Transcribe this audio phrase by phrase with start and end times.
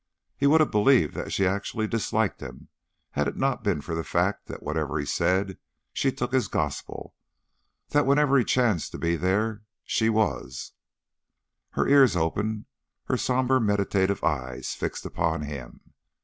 [0.35, 2.69] He would have believed that she actually disliked him,
[3.11, 5.59] had it not been for the fact that whatever he said,
[5.93, 7.13] she took as gospel,
[7.89, 10.71] that wherever he chanced to be there she was,
[11.73, 12.65] her ears open,
[13.03, 15.93] her somber, meditative eyes fixed upon him.